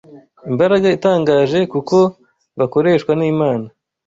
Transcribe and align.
Imbaraga 0.49 0.87
itangaje 0.97 1.59
kuko 1.73 1.97
bakoreshwa 2.59 3.11
n’Imana 3.19 3.67